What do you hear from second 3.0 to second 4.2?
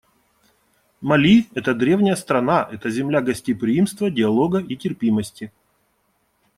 гостеприимства,